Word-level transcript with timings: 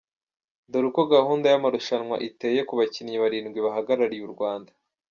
Dore 0.71 0.87
uko 0.89 1.01
gahunda 1.13 1.45
y’amarushanwa 1.49 2.15
iteye 2.27 2.61
ku 2.67 2.73
bakinnyi 2.79 3.15
barindwi 3.23 3.59
bahagarariye 3.65 4.23
Urwanda:. 4.27 4.71